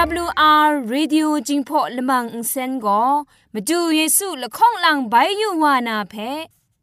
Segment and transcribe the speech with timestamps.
[0.00, 3.02] AWR Radio จิงพอลมังอินเซนก็
[3.54, 6.14] มาดูเยซูละข้องหลังใบยูวานาเพ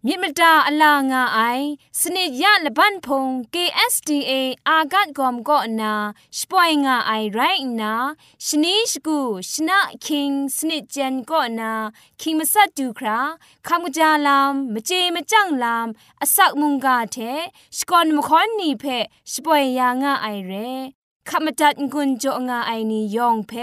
[0.05, 1.39] มิมตาอลางาไอ
[1.99, 4.31] สนิยะละบันพง KSTA
[4.67, 5.94] อากัดกอมก็นา
[6.38, 7.39] สปอยงาไอไร
[7.81, 7.94] นา
[8.45, 9.20] ชนิชกู
[9.52, 11.72] ชนะคิงสนิจันก็นา
[12.22, 13.19] คิงมาสัตดูครา
[13.67, 15.88] คำกจาลามมเจมจังลาม
[16.22, 17.17] อสักมุงกาเท
[17.78, 18.86] สกอนมคอนนีเพ
[19.31, 20.53] สปอยยางาไอเร
[21.31, 23.53] ขมจัดกุญจงาไอนียองเพ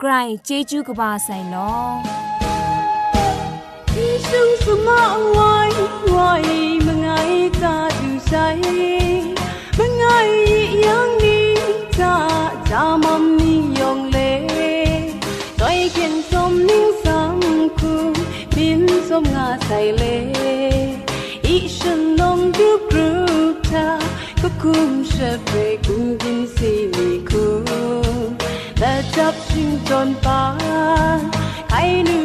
[0.00, 0.12] ไกร
[0.44, 1.54] เจจูกบาไซโน
[3.94, 5.54] มีซึ่งสมอไว้
[6.10, 6.18] ไว
[6.86, 7.08] มงไง
[7.62, 8.32] กาดูไซ
[9.78, 10.04] มงไง
[10.86, 11.50] ยังนี้
[11.98, 12.16] จา
[12.70, 14.18] จามัมนียองเล
[15.60, 17.36] ต้อยเข็นสมนิ่งสัง
[17.78, 17.94] คู
[18.54, 20.02] บินสมงาไซเล
[21.44, 23.10] อีฉันลงดูกรุ
[23.54, 23.86] บเธอ
[24.62, 27.44] kum shepe kungin si ni khu
[28.80, 30.40] la chap sing ton pa
[31.70, 32.18] kai nu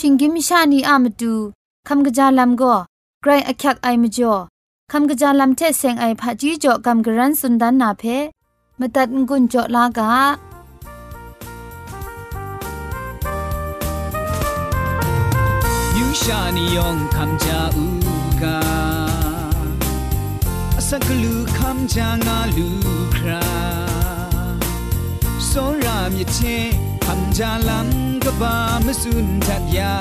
[0.00, 1.34] ชิงกิมชานีอามาดู
[1.88, 2.74] คำกะจาลำก็
[3.22, 4.34] ไกรอักยักไอมจ่อ
[4.92, 8.02] คำกะจาลำเทเซงไอผาจีจ่อคำกระรันสุนดันนาเพ
[8.78, 10.12] มตัดงุนจ่อลากา
[15.98, 17.86] ยูชานิยองคำจาอู
[18.42, 18.58] กา
[20.88, 22.68] สักลูคำจางาลู
[23.16, 23.48] ครา
[25.46, 25.52] โซ
[25.84, 26.40] รามยเช
[27.10, 27.88] คำจาลัง
[28.24, 29.94] กบามสุนทัดยา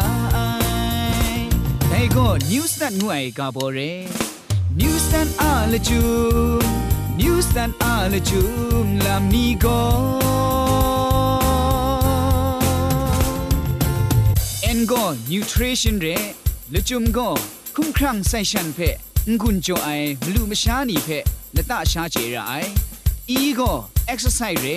[1.90, 3.80] ไอ้ก็นิวส์นั้นงวยกาบอเร
[4.80, 6.02] นิวส์นั้นอาลจู
[7.20, 8.42] นิวส์นั้นอาลจู
[9.06, 9.82] ลามีก็
[14.62, 16.08] เอ็นก็นิวทริชั่นเร
[16.74, 17.30] ละจุมก็
[17.76, 18.80] คุ้มครั่งไซชันเพ
[19.42, 19.90] งุนโจไอ
[20.24, 21.10] มลูมชานีเพ
[21.56, 22.54] ละตาชาเจรไอ
[23.30, 23.72] อีก็
[24.08, 24.68] เอ็กซ์ไซส์เร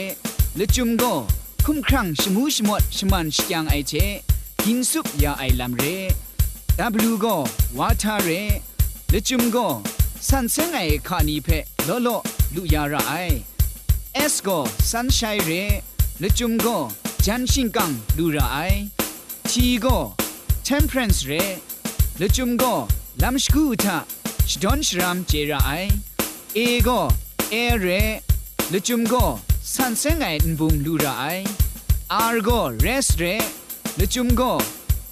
[0.59, 1.15] ละจุมก็
[1.65, 3.93] คุ้มครั่งชมูชมดชมันชยังไอเจ
[4.65, 5.85] กินซุปยาไอลำเร
[6.79, 7.37] ดับลูก็
[7.79, 8.29] วาทาเร
[9.13, 9.67] ละจุมก็
[10.29, 11.49] สันเซงไอคานีเพ
[11.89, 12.17] ลอลอ
[12.55, 13.13] ลุยาระไอ
[14.15, 14.49] เอสโก
[14.91, 15.51] สันชัยเร
[16.23, 16.67] ละจุมโก
[17.25, 18.59] จันชิงกังดูระไอ
[19.51, 19.87] ทีโก
[20.65, 21.33] เทมเพรนส์เร
[22.21, 22.65] ละจุมโก
[23.23, 23.97] ลัมสกูทา
[24.49, 25.71] ชดอนชรามเจระไอ
[26.55, 26.89] เอโก
[27.51, 27.87] เอเร
[28.73, 29.15] ละจุมโก
[29.74, 31.26] สันเซงไงนบุงดูระไอ
[32.14, 32.50] อาร์โก
[32.82, 33.24] เรสเร
[34.00, 34.42] ละจุมโก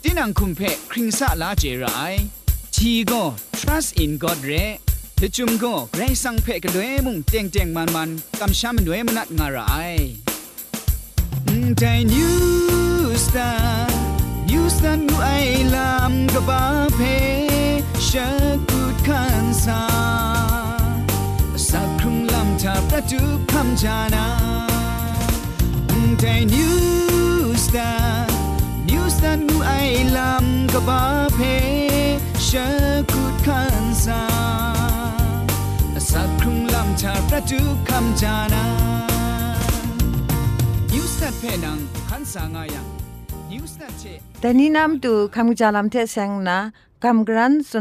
[0.03, 0.61] ตินังคุมเพ
[0.91, 2.01] คริงซาลาเจระไอ
[2.75, 3.13] ทีโก
[3.59, 4.51] ท trust in God เร
[5.21, 9.95] จะจุมก็ไกรสังเพกันด้วยมุงเตียงเตียงมันมันกำช้ำด้วยมนัดงาราย
[11.77, 11.83] ใจ
[12.13, 12.31] new
[13.25, 13.87] star
[14.49, 15.29] new star นูไอ
[15.73, 16.04] ลามกบ้า
[23.60, 24.26] คำจานา
[26.20, 26.24] ใจ
[26.54, 26.74] new
[27.64, 28.04] star
[28.88, 29.72] new star นูไอ
[30.16, 31.02] ลามกบ้า
[31.34, 31.40] เพ
[32.48, 32.66] ชะ
[33.12, 34.22] กูดขันซา
[36.10, 38.64] สักครุงลำชาประจุคำจานา
[40.92, 42.86] new star เพนังขันสางายัง
[43.50, 44.04] new star เช
[44.40, 46.58] แต่นี้นำตูคำจาลำเทเซงนะ
[47.04, 47.78] กำกรันสุ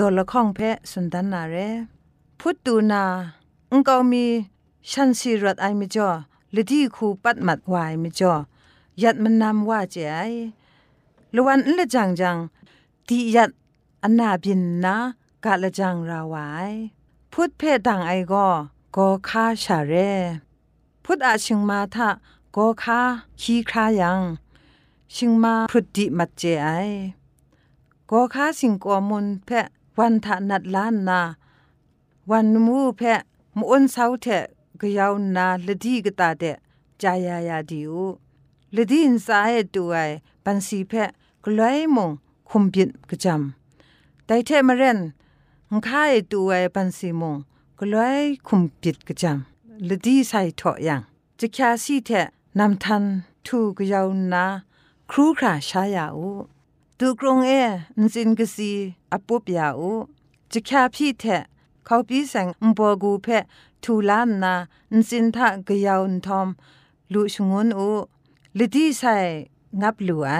[0.00, 0.60] โบโกลดีอันละข้องเพ
[0.90, 1.56] สุนทันนาเร
[2.40, 3.04] พุทตูนา
[3.70, 4.26] อุงกามี
[4.90, 6.10] ชันซีรัดไอมิจ่อ
[6.54, 8.34] ลดีคูปัดมัดวายมิจ่อ
[9.02, 10.20] ยัดมันนำว่าเจไอ
[11.34, 12.36] ลวันละจังจัง
[13.08, 13.50] ดียัด
[14.02, 14.96] อันนาบินนะ
[15.44, 16.72] กะละจังราวาย
[17.32, 18.46] พุทธเพดังไอก็
[18.96, 19.94] ก็คาชาเร
[21.04, 22.08] พุทธอาชิงมาทะ
[22.56, 23.00] ก็คา
[23.40, 24.20] ขี้ครายัง
[25.14, 26.68] ชิงมาพุทธิมัดเจไอ
[28.10, 29.66] ก็คาสิงกอมุนเพะ
[29.98, 31.20] วันทะนัดล้านนา
[32.30, 33.20] วันมูเพะ
[33.56, 34.44] มุอนเสาเทะ
[34.80, 36.44] กยาวนาลดีกตาเด
[37.02, 37.94] จายายาดิว
[38.74, 39.96] ลดีนสายตัวไอ
[40.44, 41.10] ปันสีเพะ
[41.44, 42.10] กลอยมง
[42.48, 44.98] คุมบิดกจำแต่เทมเรน
[45.70, 47.36] งค่ายตัวไอปันสีมง
[47.78, 51.00] กลอยคุมบิดกจำลดีใส่ถอยัง
[51.38, 52.26] จะแค่สีเทะ
[52.58, 53.04] นำทัน
[53.46, 54.44] ทูกยาวนา
[55.10, 56.30] ครูคราชายาอู
[57.02, 57.52] ตูกรงเอ
[58.00, 58.72] นสินกสี
[59.12, 59.92] อปุบยาอู
[60.52, 61.42] จะแค่พี่เทะ
[61.84, 63.44] เขาพี่แสงอุปกูเพะ
[63.82, 64.54] ทูลานนา
[64.92, 66.48] นสินทะกยาวนทอม
[67.12, 67.90] ลุชงวนอู
[68.58, 69.16] ลดีใส่
[69.80, 70.32] งับลูไอ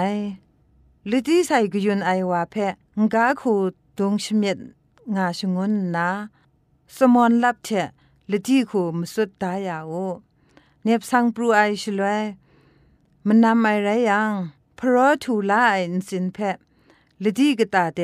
[1.09, 3.53] ลดีใส่กยุนไอวาเพะงาคู
[3.97, 4.57] ดงชเม็ด
[5.15, 6.09] งาชงวนนา
[6.95, 7.89] สมอนลับเทะ
[8.31, 10.05] ลดีคูมสุดตายาอู
[10.83, 12.23] เนบสังปรูไอชลวย
[13.25, 14.33] มันนำไอไรยัง
[14.83, 16.57] พระถูลาอินสินเพะ
[17.23, 17.99] ลดีกตาเด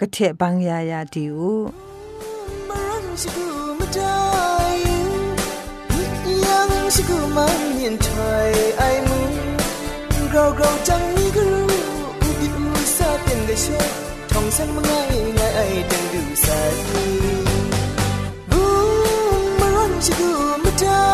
[0.00, 1.38] กเทบังยายาดิว
[6.96, 8.08] สกุมันยันไท
[8.48, 9.32] ยไอมุง
[10.30, 11.68] เราเราจังนี้ก็รู้
[12.20, 12.56] อุบิอ
[12.96, 13.66] ซาเป็นกระเช
[14.30, 14.92] ทองสงมัไง
[15.34, 15.60] ไงไอ
[15.90, 16.74] ดังดูสาย
[18.50, 18.64] บู
[19.40, 20.30] มมารันสกุ
[20.64, 21.06] มาได้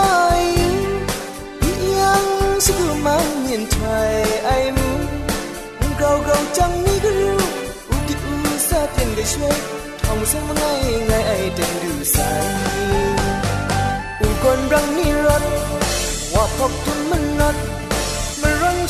[1.99, 2.27] ยัง
[2.65, 3.77] สกุมันยันไท
[4.13, 4.15] ย
[4.47, 4.84] ไอมุง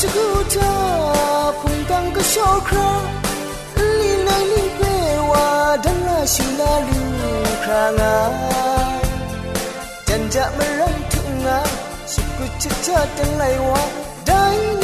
[0.02, 0.70] จะกูเธอ
[1.60, 2.34] พุงกังก็โช
[2.68, 2.90] ครา
[3.98, 4.80] ลีนายลีเป
[5.30, 5.46] ว่า
[5.84, 7.00] ดังลาชิลาลู
[7.64, 8.16] ครางา
[10.08, 11.58] จันจะมารังทุงงา
[12.12, 13.82] สุกุชิดชาดังไลว่า
[14.26, 14.83] ได้นี่เด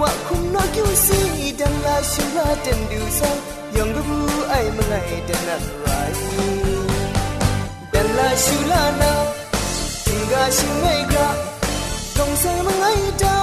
[0.02, 1.20] ว่าคุมนอกิวซี
[1.58, 3.20] ดันลาชูลาเต็นดูไซ
[3.76, 4.18] yang gebu
[4.56, 5.42] ai mengai dan
[5.84, 6.12] rai
[7.92, 9.12] dan la shulana
[10.06, 11.30] tingga shingai gra
[12.16, 13.36] tong sai mengai da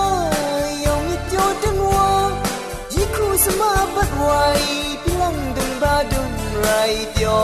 [0.86, 2.10] yang mit yo dan wa
[2.96, 4.64] yiku sama bat wai
[5.06, 6.32] pilang dun ba dun
[6.66, 6.94] rai
[7.24, 7.42] yo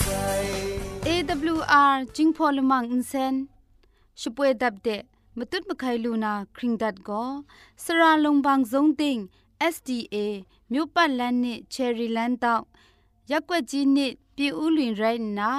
[0.00, 0.46] sai
[1.12, 3.34] AWR จิงพอลมังอินเซน
[4.20, 5.02] ช่วยดับเดะ
[5.38, 7.24] มตุดมะไคลูนาคริงดัดก็
[7.84, 9.18] สระลงบางสงติง
[9.74, 10.16] SDA
[10.72, 12.64] မြို့ပတ်လန်းနစ်ချယ်ရီလန်းတောက်
[13.30, 15.50] ရက်ွက်ကြီးနစ်ပြည်ဦးလွင်ရိုင်းနာ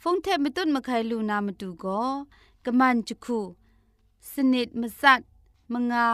[0.00, 2.08] ဖုန်ထက်မတွတ်မခိုင်လူနာမတူကော
[2.64, 3.38] ကမန်ချခု
[4.30, 5.22] စနစ်မစတ်
[5.72, 6.06] မငါ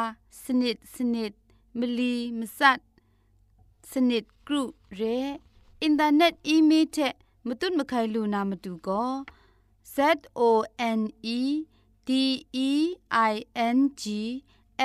[0.43, 1.33] စနစ်စနစ်
[1.79, 2.79] မလီမစတ်
[3.91, 4.63] စနစ်ဂရု
[4.99, 5.19] ရဲ
[5.84, 6.98] อินเทอร์เน็ตอีเมลเท
[7.48, 9.04] มตุนมะไคลูนามาดูก็
[9.96, 9.98] z
[10.40, 10.42] o
[11.00, 11.02] n
[11.38, 11.42] e
[12.08, 12.10] d
[12.70, 12.72] e
[13.32, 13.34] i
[13.76, 14.04] n g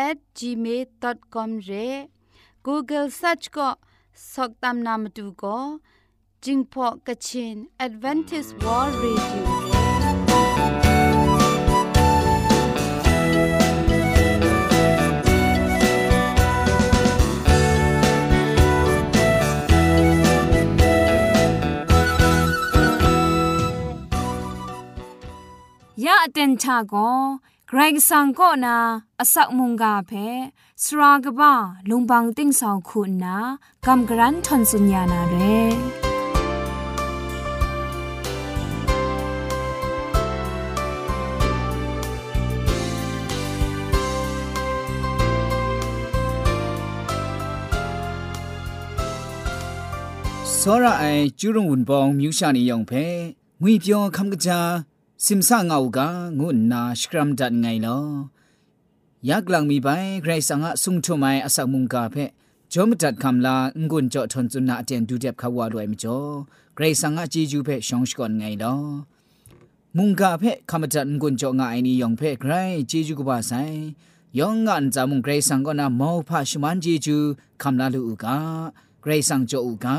[0.06, 1.72] at gmail.com เร
[2.66, 3.68] Google search ก็
[4.32, 5.58] สอกตามนามดูก็
[6.44, 9.75] จิงพอกะชิน Advantage World Radio เร
[26.05, 26.95] ยะอเตนชาโก
[27.67, 28.77] เกรงสังก็นา
[29.19, 30.11] อสักมุงกาเพ
[30.83, 31.53] สรากบ้า
[31.89, 33.37] ลุงบังติ้งสองคุณนา
[33.85, 35.35] กำกรันทนสุญญานาเร
[50.63, 53.05] စောရအိုင်ကျူရုံဝန်ပောင်မြူရှာနေယောင်ဖဲ
[53.61, 54.59] ငွေပြောခမ်ကကြာ
[55.24, 56.08] สิมซ่าเงากา
[56.40, 57.98] งุนนาสครัมดัดไงลอ
[59.28, 59.88] ยักลังมีไป
[60.22, 62.16] ใครสังะสุงทุไมอสักมุงกาเพ
[62.72, 63.56] จอมดัดคำลา
[63.90, 66.18] งุนเจาะทนจุนนาเตียนดูเด็บขาวารวยมจ่อ
[66.74, 68.74] ใครสังะจีจูเพชองสกอนไงลอ
[69.96, 72.52] มุงกาเพคำจัดงุนเจาะงายนี้ยองเพใคร
[72.90, 73.52] จีจูกบาไซ
[74.38, 77.16] ยองงานจามุงใครสังก็นามอพาชมันจีจู
[77.62, 78.36] คำลาลูกา
[79.02, 79.96] ใครสังโจอูกา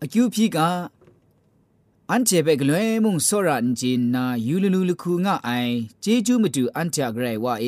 [0.00, 0.68] อคิวพีกา
[2.10, 5.50] อันเจเบกลวยมุงโซรันจินนายูลูลูลคูง่าไอ
[6.00, 7.66] เจจูมาดูอันเจกไรว่าเอ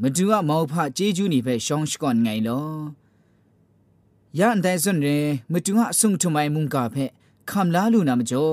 [0.00, 2.62] มาดูว่ามาพะเจจูนี่ไปชองชก่อนไงลอ
[4.38, 5.08] ยานแต่ส่วนเร
[5.52, 6.96] มาดูว่าสุงทุไมมุงกาเพ
[7.50, 8.48] คำลาลูนามจ่อ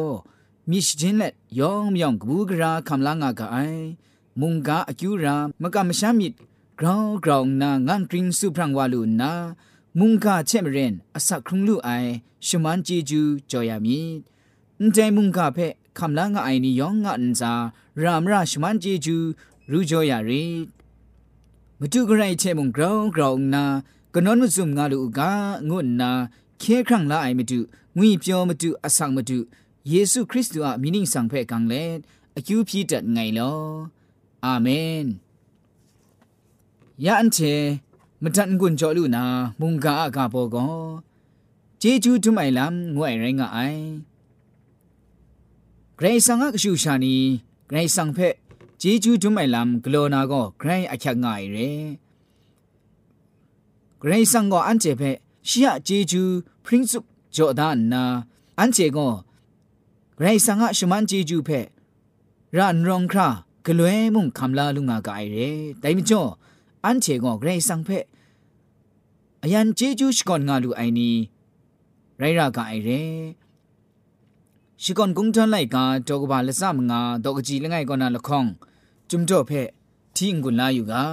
[0.69, 3.57] มิชจินเล็ดยองยองกูกราคำลางากาไอ
[4.39, 6.33] มุงกาอคิวรามกามชามิด
[6.79, 9.31] กราวกราวนางานกริงสุพรังวาลูนา
[9.99, 11.89] มุงกาเชมเรนอสักครุงลูไอ
[12.47, 14.21] ชมันเจจูจอยามิด
[14.94, 15.58] ใจมุงกาเพ
[15.98, 17.52] คำลางาไอนี่ยองงอันซา
[18.02, 19.16] รามราชมันจีจู
[19.70, 20.46] รูจอยารี
[21.80, 23.64] มตุกไรเชมุงกราวกราวนา
[24.14, 25.30] กนอนมุซุมงาลูกา
[25.68, 26.10] งุนนา
[26.58, 27.58] เคครั้งละไอมตุ
[27.96, 29.38] ငွေပြောမတူအဆောင်မတူ
[29.90, 31.84] ယေရှုခရစ်တုအမိနင်းဆောင်ဖဲ့ကန်လေ
[32.38, 33.58] အကျူပြည့်တဲ့ငိုင်လော
[34.44, 35.06] အာမင်
[37.04, 37.54] ယန်ချေ
[38.22, 39.24] မတန်ကွန်ကြောလူနာ
[39.60, 40.76] မုန်ကာအကဘောကော
[41.80, 43.82] ဂျေဂျူးတုမိုင်လမ်ငွေရိုင်းကအိုင်
[46.01, 47.15] ဂရိဆောင်ကရှုရှာနီ
[47.69, 48.35] ဂရိဆောင်ဖက်
[48.81, 51.69] ဂျေဂျူးဒုမိုင်လမ်ဂလောနာကောဂရိအချက်ငိုင်ရဲ
[54.01, 55.17] ဂရိဆောင်ကအန်ချေဖက်
[55.49, 56.33] ရှီယဂျေဂျူး
[56.65, 56.99] ပရင်စု
[57.35, 58.03] ဂျော်ဒန်နာ
[58.57, 59.13] အန်ချေကော
[60.17, 61.67] ဂရိဆောင်ကရှမန်ဂျေဂျူးဖက်
[62.57, 63.27] ရန်ရောင်ခရာ
[63.65, 65.49] ဂလွဲမုန်ခမ်လာလူငါကိုင်ရဲ
[65.81, 66.31] ဒိုင်မကျော်
[66.83, 68.05] အန်ချေကောဂရိဆောင်ဖက်
[69.43, 71.09] အယန်ဂျေဂျူးရှကွန်ငါလူအိုင်နီ
[72.19, 73.01] ရိုင်ရာကိုင်ရဲ
[74.80, 78.46] นจีจูชกอนงาลูไอนีไรรากายเรชิกอนกุงทันไลกาดอกบาละซามงาดอกจีละไงกอนาละข้อง
[79.10, 79.52] จุมจ่อเพ
[80.16, 81.04] ทิงกุลาอยู่กา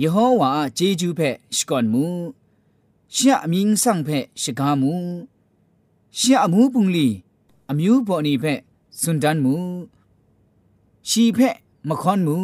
[0.00, 2.04] ယေဟောဝါဂျေဂျူးဖက်ရှကွန်မူ
[3.14, 4.92] ရှာအမင်းဆောင်ဖက်ရှကားမူ
[6.18, 7.08] ရှာအမှုပုန်လီ
[7.70, 8.60] အမျိုးပေါ်နေဖက်
[9.00, 9.54] စွန်တန်မူ
[11.08, 11.56] ရှီဖက်
[11.88, 12.36] မခွန်မူ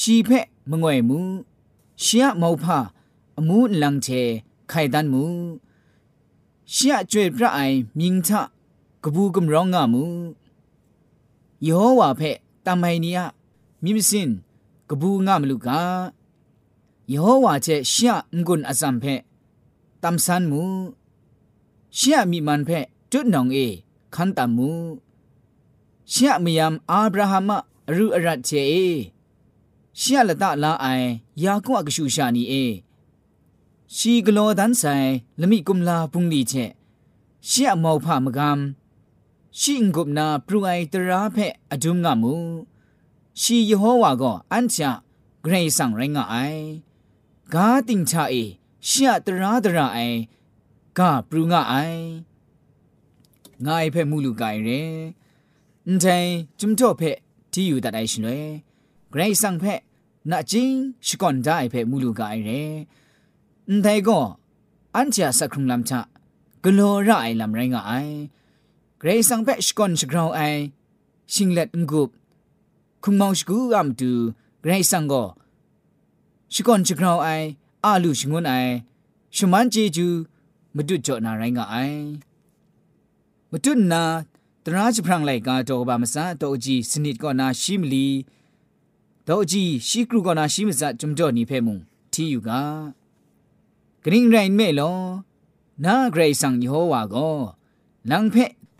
[0.00, 1.18] ရှီဖက်မငွေမူ
[2.04, 2.64] ရှာမောဖ
[3.38, 4.22] အမှုလန်ချေ
[4.70, 5.24] ခိုင်တန်မူ
[6.73, 8.31] ရှာကျွေပြအိုင်မြင်းချ
[9.03, 10.03] ကပူကမရောင်းငါမူ
[11.67, 13.19] ယောဝါဖက်တမိုင်နီယ
[13.83, 14.29] မြင့်စင်
[14.89, 15.79] ကပူငါမလူကာ
[17.13, 18.13] ယေဟောဝါချေရှာ
[18.45, 19.15] ငွန်းအစံဖဲ
[20.01, 20.63] တမ်ဆန်မူ
[21.97, 22.79] ရှာမီမန်ဖဲ
[23.11, 23.67] တွတ်နောင်အေ
[24.15, 24.69] ခန်တမူ
[26.13, 27.49] ရှာမယမ်အာဗြဟမ
[27.89, 28.85] အရုအရတ်ချေအေ
[29.99, 31.07] ရှာလတလာအိုင်
[31.43, 32.63] ယာကုအကရှုရှာနီအေ
[33.97, 34.83] ชีกโลดันไซ
[35.41, 36.53] ละมิกุมลาปุงลีเช
[37.49, 38.59] ชีอะมอพะมะกัม
[39.59, 41.37] ชีงกุมนาปรุไอตราเพ
[41.71, 42.35] อะดุมงะมู
[43.41, 44.91] ชีเยโฮวาก็อันชะ
[45.43, 46.35] เกรงสังไรงะไอ
[47.53, 48.35] กาติงชะเอ
[48.87, 49.99] ชีอะตราตราไอ
[50.97, 51.73] กาปรุงะไอ
[53.65, 54.69] งายเพมูลูกายเร
[55.85, 57.01] အန်တိုင်จุมโตเพ
[57.51, 58.37] တီယူတတ်အိုင်ရှင်လေ
[59.11, 59.81] ဂရိတ်ဆန်ဖက်
[60.29, 62.61] နာချင်းရှကွန်ဒိုင်ဖက်မူလူကိုင်ရဲ
[63.73, 64.19] นไดก็
[64.95, 65.99] อันจะสักครุงลำชะ
[66.63, 67.91] กลัวร้ายลำไรงไอ
[68.99, 70.41] เกรงสังเป็ชกอนชกราวไอ
[71.33, 72.09] ชิงเล็ดงุบ
[73.03, 74.11] คุงมองชกูอัมดู
[74.61, 75.23] เกรงสังก็
[76.53, 77.27] ชกอนชกราวไอ
[77.83, 78.53] อาลูชงวนไอ
[79.35, 80.07] ชมันเจจู
[80.75, 81.75] มาดุจอนาไรงไอ
[83.51, 84.03] มาดูนา
[84.65, 88.07] ตราจพรังไหลกาโตบามซาโตจีสนิทก็นาชิมลี
[89.25, 91.77] โตจีชิกรุก็นาชิมซะจุมจอนีเพมุง
[92.11, 92.61] ที่อยู่กา
[94.07, 94.93] กริ่งไรเมลอ
[95.85, 97.15] นาเกรสังยโฮวาโก
[98.11, 98.35] นังเพ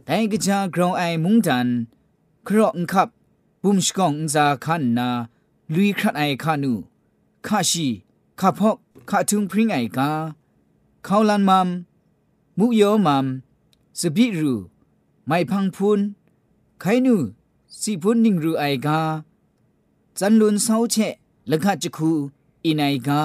[0.06, 1.68] แต่กจากรองไอมุงจัน
[2.48, 3.10] ครอกขับ
[3.64, 5.10] บุมชกองจาคันนา
[5.74, 6.74] ลุยครัดไอคานู
[7.46, 7.88] คาชี
[8.40, 8.78] คาพอก
[9.10, 10.12] คาทุงพริ้งไอกา
[11.04, 11.68] เขาลันมัม
[12.58, 13.26] มุโยมัม
[14.00, 14.54] สบิรู
[15.28, 16.00] ไม่พังพุน
[16.80, 17.16] ไขนู
[17.80, 19.00] สีพุนนิงรูไอกา
[20.20, 21.14] จันลุนเศร้าเชะ
[21.50, 22.12] ละกาจะคู
[22.66, 23.22] อินไอกา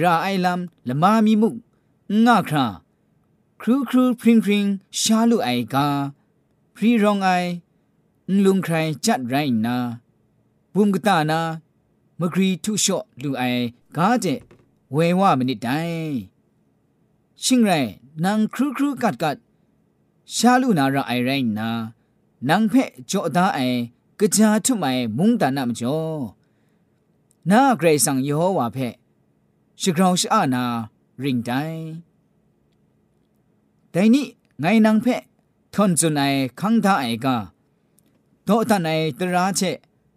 [0.00, 1.54] ราไอลัมละมามีมุก
[2.26, 2.66] งาครา
[3.60, 4.64] ครูครูพริงพริง
[5.00, 5.86] ชาลุไอกา
[6.74, 7.28] พรีรองไอ
[8.44, 9.34] ลุงใครจัดไร
[9.64, 9.76] นา
[10.74, 11.40] บุมกตานา
[12.20, 13.42] มกรีทุชอลูไอ
[13.96, 14.26] กาเจ
[14.92, 15.68] เววามนิดได
[17.44, 17.72] ชิงไร
[18.24, 19.36] นางครูครูกัดกัด
[20.34, 21.68] ชาลูนาระไอไรนา
[22.48, 23.60] นางเพะจอดาไอ
[24.20, 24.84] กะจาทุไม
[25.18, 25.98] มุงตานามจ่อ
[27.50, 28.94] นาเกรซังยโฮวาเพะ
[29.81, 30.63] ชิกราวชอาณา
[31.23, 31.51] ริงได
[33.91, 34.27] แต่นี้
[34.59, 35.21] ไงนางเพะ
[35.73, 36.21] ทนจุนไอ
[36.59, 37.35] คังทาไอกา
[38.45, 39.61] โตตาไอตราเช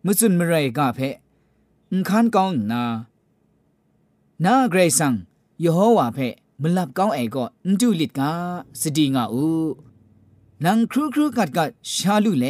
[0.04, 1.16] มุสุนมรัยกาเพะ
[1.90, 2.82] อุคันกองนา
[4.44, 5.14] นาเกรซัง
[5.64, 8.30] ยโฮวาเพะมลับก้องไอก็อุจุลิดกา
[8.80, 9.46] สตีงาอู
[10.64, 12.46] นางครูครูกัดกัดชาลุเล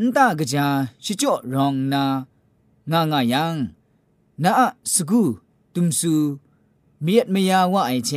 [0.00, 0.66] นตากะจา
[1.04, 2.04] ชิจ่อรองนา
[2.92, 3.54] งางายัง
[4.44, 4.52] นา
[4.94, 5.22] สกู
[5.76, 6.14] ตุมสู
[7.02, 8.10] เมียดมยาว่าไอเช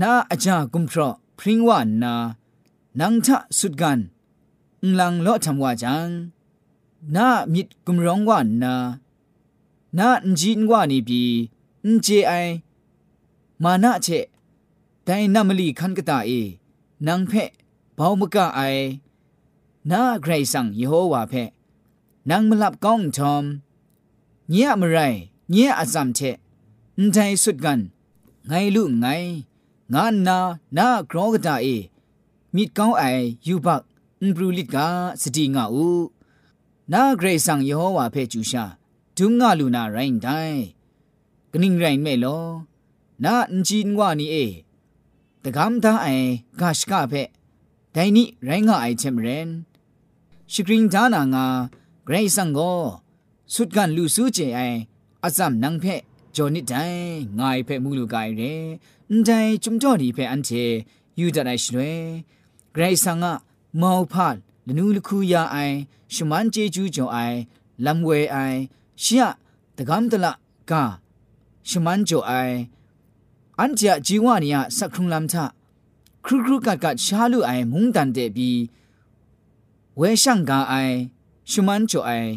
[0.00, 1.00] นาอาจากุมทร
[1.38, 2.14] พริงว่านา
[3.00, 3.98] นังทะสุดกัน
[4.82, 6.08] อุลังเลาะทำว่าจัง
[7.16, 8.74] นามิดกุมร้องว่านา
[9.98, 10.08] นา
[10.40, 11.22] จีนว่านี่ปี
[12.02, 12.32] เจไอ
[13.62, 14.08] มานาเช
[15.04, 16.30] แต่นามลีคันกตาเอ
[17.06, 17.50] นังเพะ
[17.94, 18.60] เบามกะไอ
[19.90, 21.50] นาใครสั่งยโฮวาเพะ
[22.30, 23.44] นังมลับก้องทอม
[24.50, 24.98] เงียมไร
[25.50, 26.20] เงี้ยอาจำเท
[27.00, 27.80] นใจสุดกัน
[28.48, 29.06] ไงลูกไง
[29.92, 30.38] งานนา
[30.74, 31.66] หน้ากรอกตาเอ
[32.54, 33.02] มีก้าวไอ
[33.46, 33.82] ยูบัก
[34.22, 34.86] นบรูลิกา
[35.20, 35.88] สติงาอู
[36.92, 38.64] นาเกรซังยโฮวาเพจูชา
[39.16, 40.28] ดุงงาลูนาไรนได
[41.52, 42.38] กนิ่งไรนเมลอ
[43.24, 44.36] นาอินจีนวานีเอ
[45.42, 46.06] ตะกำตาไอ
[46.60, 47.14] กาชกาเพ
[47.92, 49.48] ไดนี่ไรงาไอเชมเรน
[50.52, 51.46] ชิกริงจานางา
[52.04, 52.58] เกรซังโก
[53.54, 54.60] สุดกันลูซูเจไอ
[55.24, 56.02] အစမ်နန်းဖက်
[56.36, 56.98] ဂျော်နစ်တိုင်
[57.38, 58.52] ငိုင်ဖက်မူလူကိုင်ရဲ
[59.10, 60.64] အန်တိုင်ဂျုံတော်ဒီဖက်အန်တီ
[61.18, 62.02] ယူဒတိုင်းလွယ်
[62.74, 63.24] ဂရိတ်ဆန်က
[63.80, 65.76] မောက်ဖတ်လနူးလခုယာအိုင်
[66.14, 67.38] ရှမန်ဂျေဂျူဂျုံအိုင်
[67.84, 68.58] လမ်ဝဲအိုင်
[69.02, 69.22] ရှီယ
[69.76, 70.26] တကမ်တလ
[70.70, 70.72] က
[71.68, 72.56] ရှမန်ဂျိုအိုင်
[73.58, 75.34] အန်တီယာဂျီဝနီယာစခုံလမ်ထ
[76.24, 78.60] ခရုခရုကတ်ကရှာလူအိုင်မုန်တန်တဲ့ပြီး
[80.00, 80.94] ဝဲရှန်ကအိုင်
[81.50, 82.30] ရှမန်ဂျိုအိုင်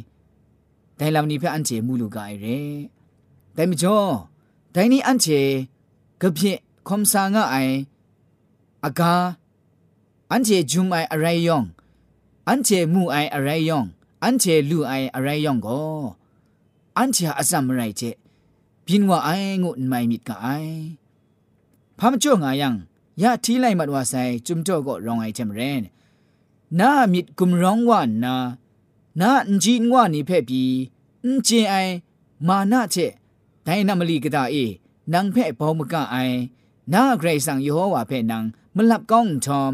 [0.98, 2.60] แต่ลำนี้พระอันเจมูลูกายเร่
[3.54, 3.98] แต่ไม่จอ
[4.72, 5.28] แต่นี้อันเจ
[6.22, 6.58] ก็เพียง
[6.88, 7.56] คมสางไอ
[8.84, 9.14] อากา
[10.32, 11.64] อันเจจุมไออะไรยอง
[12.48, 13.86] อันเจมูไออะไรยอง
[14.24, 15.80] อันเจลูไออะไรยองก็
[16.98, 18.02] อันเจอาซัมไรเจ
[18.86, 19.30] พินว่าไอ
[19.64, 20.48] งุนไม่มิดกไอ
[21.98, 22.74] พามจ่องายัง
[23.22, 24.14] ยาทีไลมัดวาใส
[24.48, 25.84] จุมจ่อก็ร้องไอเจำเรน
[26.80, 28.36] นามิดกุมร้องว่านา
[29.22, 30.76] နာအင်ဂျင်ငွာနေဖက်ပြီး
[31.24, 31.94] အင်ဂျင်အိုင်
[32.48, 33.12] မာနာချက်
[33.66, 34.66] ဒိုင်နမလီကတာအေ
[35.12, 36.38] နန်ဖက်ဘောမကအိုင်
[36.94, 39.74] နာဂရိတ်ဆန်ယေဟောဝါဖက်နန်မလပ်ကောင်းထ ோம்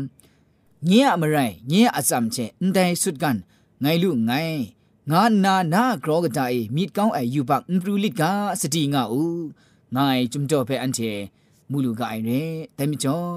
[0.90, 3.38] ညင်အမရိုင်ညင်အစမ်ချက်အန်တိုင်ဆုဒကန်
[3.84, 4.60] ငိုင်လူငိုင်
[5.12, 8.22] ငါနာနာဂရောကတာအေမိကောင်းအယူပတ်အန်ပလူလစ်က
[8.62, 9.24] စတိငါအူ
[9.96, 11.12] ငိုင်ဂျုံတော့ဖက်အန်ချေ
[11.70, 12.44] မူလူကအိုင်ရဲ
[12.78, 13.30] တိုင်မကျော်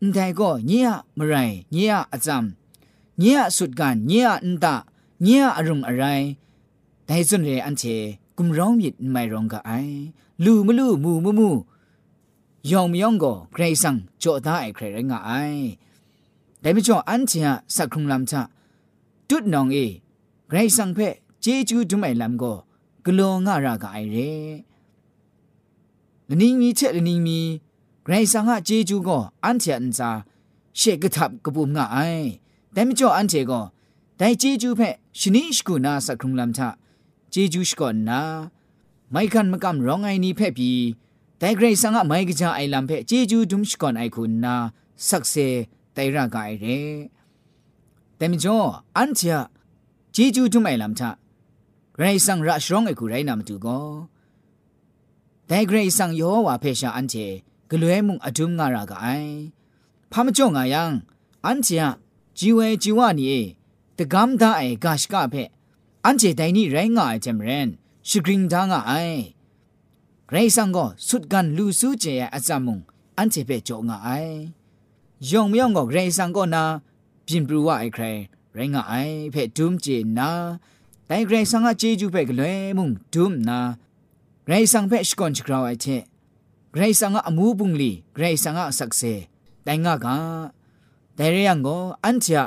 [0.00, 2.44] အန်တိုင်ကောညင်အမရိုင်ညင်အစမ်
[3.22, 4.74] ညင်အဆုဒကန်ညင်အန်တာ
[5.23, 6.03] เงียมไรเงียอซัมเงียสุดกันเงียอันตาเงียอารมณ์อะไร
[7.05, 7.83] แต่ส่วนเรอันเช
[8.37, 9.71] กุมร้องมิดไม่ร้องกะไอ
[10.43, 11.49] ลูมลูมูมูมู
[12.71, 15.31] ยองมยองก็ใครสั่งจ่อตาไอใครไรงาไอ
[16.59, 18.41] แต่ไม่ชอบอันเชียสักครุงลำชะ
[19.29, 19.77] ตุดนองเอ
[20.47, 20.99] ไกรสังเพ
[21.41, 22.53] เจจูจุไม่ลำก็
[23.05, 24.33] กลัวง่ารากไอเร่
[26.29, 27.39] ลนิงมีเชลนิงมี
[28.03, 30.09] ไกรสังหะเจจูก็อันเชียอันซา
[30.77, 31.97] เชกทับกบุมง่าไอ
[32.71, 33.61] แต่ไม่ชอบอันเชก็
[34.17, 34.81] แต่เจจูเพ
[35.18, 36.68] ชนิชกูนาสักครุงลำชะ
[37.30, 38.20] เจจูชก่อนนา
[39.10, 40.70] ไม่คันมากำร้องไอนี้เพ่ปี
[41.38, 44.54] แต่เกรสังะไม่กจะไอลำเพ่เจจูดุมชก่อนไอคุณนา
[45.08, 45.34] สักเซ
[45.92, 46.80] ไตรากายเร่
[48.16, 48.58] แต่เมื่อ
[48.96, 49.38] อันเชีย
[50.12, 51.10] เจจูดุมไอลำทะ
[51.94, 53.78] เกรสังระชร้องไอคุไรนามตูก็
[55.46, 57.14] แต่เกรสังย่อว่าเพ่ชาอันเช
[57.70, 59.24] กลัวมุงอดุมงารากาย
[60.12, 60.90] พามจ่องอยัง
[61.46, 61.84] อันเชีย
[62.38, 63.59] จีเวจีวานี่
[64.00, 65.42] တကမ်ဒါအေဂါရှကဖဲ
[66.04, 67.68] အန်ချေတိုင်နီရိုင်းငါအချင်မရင်
[68.08, 69.20] ရှဂရင်ဒါငါအိုင်
[70.32, 72.76] ရေဆန်ကိုဆုဒကန်လူစုကျေအစမုံ
[73.16, 74.36] အန်ချေဖဲကြောငါအိုင်
[75.30, 76.62] ယုံမြောင်ကိုရေဆန်ကိုနာ
[77.26, 78.20] ပြင်ပူဝအိုင်ခရိုင်
[78.56, 80.30] ရိုင်းငါအိုင်ဖဲဒုမ်ကျေနာ
[81.08, 83.58] တိုင်ဂရေဆန်ကကျေကျူဖဲကလွဲမုံဒုမ်နာ
[84.46, 85.96] ဂရေဆန်ဖဲရှကွန်ချကရောအိုင်ချေ
[86.74, 89.14] ဂရေဆန်ကအမှုပုန်လီဂရေဆန်ကအဆက်စေ
[89.66, 90.06] တိုင်ငါက
[91.18, 92.42] ဒဲရယံကိုအန်ချာ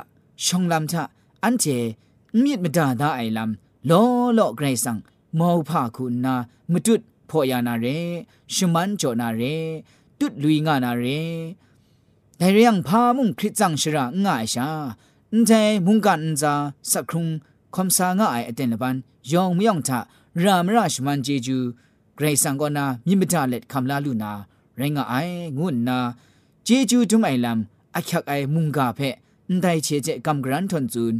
[0.45, 1.03] ရှုံလမ်ချာ
[1.44, 4.02] อันเจชงลำทะอันเจมีดมดาดาไอลำล้อ
[4.38, 4.96] ล้อไกรสัง
[5.38, 6.34] มอผาคุณนา
[6.72, 7.86] มจุดพอยานาเร
[8.54, 9.42] ชุมันโจนาเร
[10.18, 11.04] ตุดลุยงานาเร
[12.36, 14.68] แต่เรียงพามุงคริจังชระง่ายชา
[15.32, 15.50] อันใจ
[15.86, 16.54] มุงกันจา
[16.90, 17.26] สักครุง
[17.74, 18.96] คำสางง่ายอเตนลบัน
[19.32, 19.98] ยองมยองทะ
[20.44, 21.58] รามราชมันเจจู
[22.16, 24.32] เกรซังกอนามิมตาเล็ดคำลาลูนา
[24.76, 25.14] ไรงาไอ
[25.58, 25.98] งุนนา
[26.64, 29.00] เจจูทุไมลำอักยักไอมุงกาเพ
[29.50, 31.14] นไดเชเจกำกรันทนจูน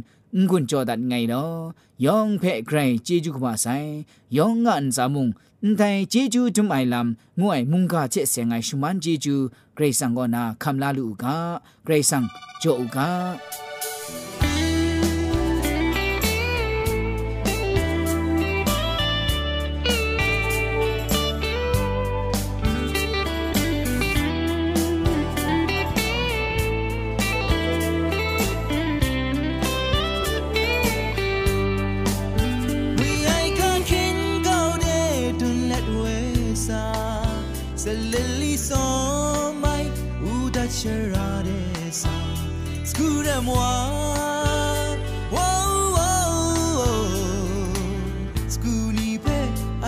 [0.48, 1.58] ငွန်းကြောဒါငိုင်နော်
[2.04, 3.90] ယောင်ဖဲ့ခရိုင်ဂျေဂျူကမဆိုင်
[4.36, 5.26] ယောင်ငန်ဇာမုံ
[5.62, 7.08] အန်တိုင်ဂျေဂျူဂျုံအိုင်လမ်
[7.40, 9.36] ငွိုင်မုန်ကချက်ဆင်ငိုင်ရှုမန်ဂျေဂျူ
[9.76, 11.24] ဂရိတ်ဆန်ကောနာခမ်လာလူက
[11.86, 12.24] ဂရိတ်ဆန်
[12.62, 12.98] ဂျိုက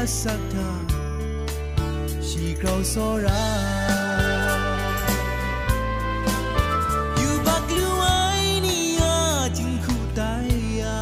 [0.06, 0.86] Sakta,
[2.22, 3.32] she grows so right.
[7.18, 10.96] You bak liu ai ni ya jing khu tai ya,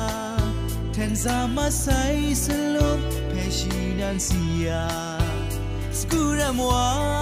[0.92, 4.88] ten za ma sai salom pe shi nan si ya.
[5.92, 7.14] Skura moi.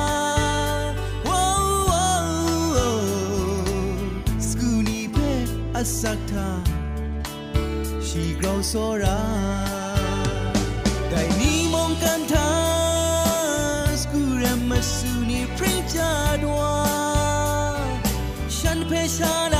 [5.82, 6.62] Sakta,
[8.00, 8.96] she grows so
[11.38, 11.51] ni.
[12.04, 16.72] kantas kuremasuni prinjadwa
[18.58, 19.51] shan peshan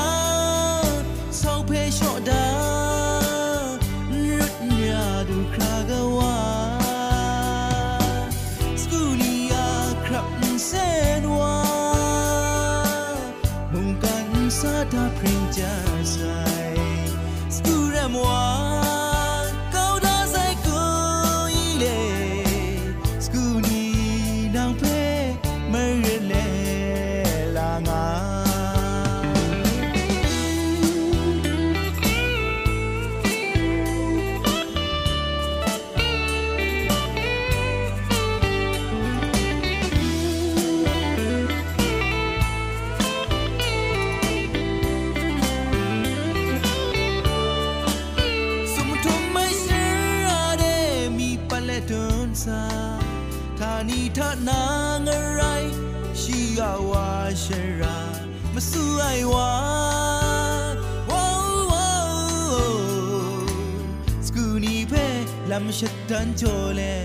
[66.08, 67.02] tan chole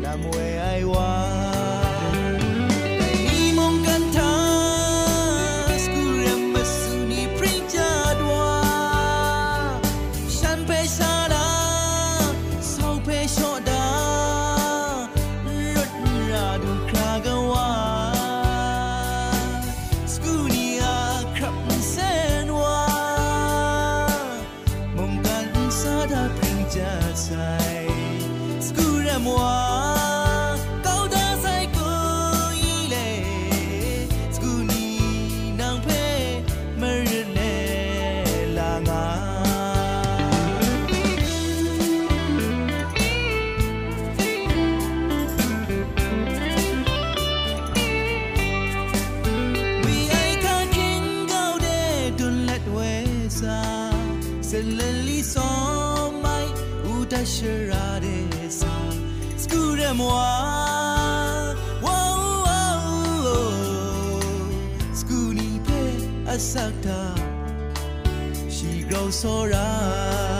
[0.00, 0.39] la muerte.
[66.40, 67.14] sakta
[68.48, 70.39] she grows so right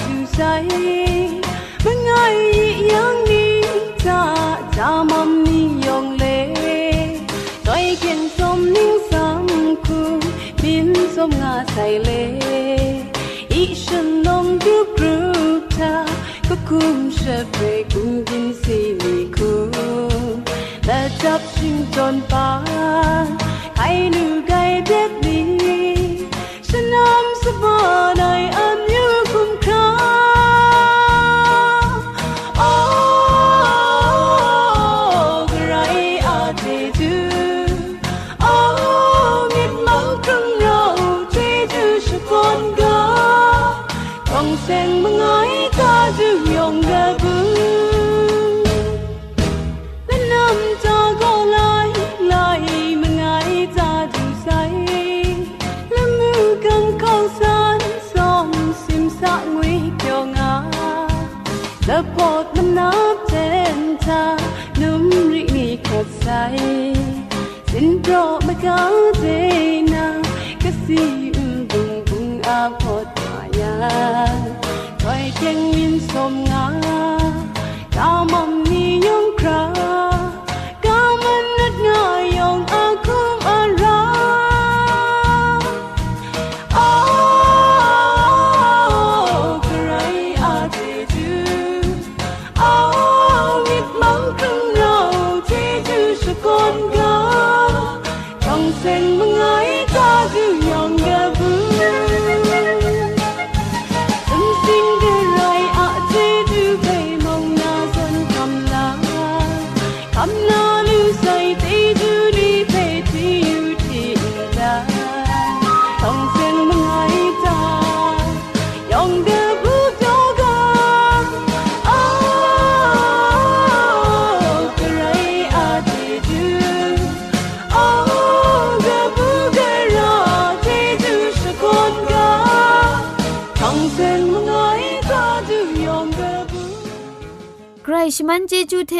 [0.27, 0.67] say
[1.85, 2.35] bên ai
[2.93, 3.61] yang ni
[4.03, 4.21] cha
[4.75, 6.37] cha mom ni yong le
[7.65, 9.47] tôi kiên som ning sam
[9.87, 10.19] ku
[10.63, 12.21] min som nga say le
[13.49, 16.05] i shen nong du gru ta
[16.49, 19.51] ko kum she pe kum din si ni ku
[20.87, 22.47] ta chap sing ton pa
[23.77, 25.39] kai nu gai det ni
[26.67, 28.70] shanam sabonai ai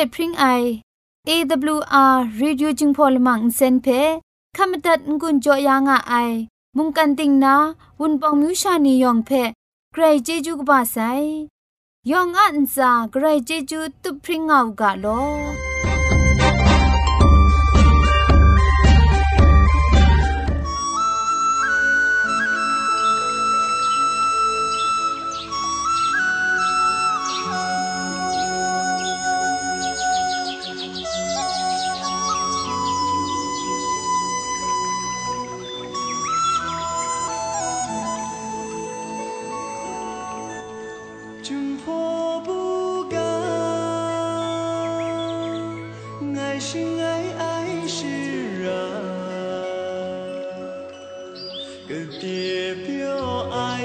[0.01, 0.45] จจูเทพริ้งไอ
[1.29, 3.87] AWR Radio จิงพอลมังเซนเพ
[4.57, 6.13] ขมตัดงุนจอยางอไอ
[6.77, 7.55] มุงกันติงนา
[7.99, 9.29] วุนปองมิวชานียองเพ
[9.93, 10.97] ไกรเจจูกบาไซ
[12.11, 15.05] ยองอันซาไกรเจจูตุพริ้งเอากาโล